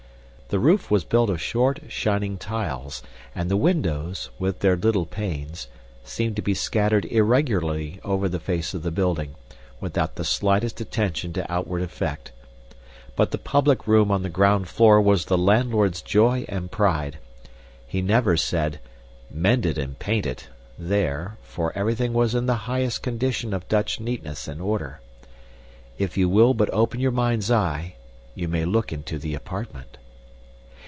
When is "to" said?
6.35-6.41, 11.31-11.49